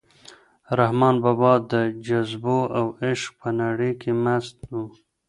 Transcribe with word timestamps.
رحمان 0.79 1.15
بابا 1.23 1.53
د 1.71 1.73
جذبو 2.05 2.59
او 2.77 2.85
عشق 3.03 3.31
په 3.41 3.49
نړۍ 3.61 3.91
کې 4.01 4.11
مست 4.23 4.57
و. 4.71 4.73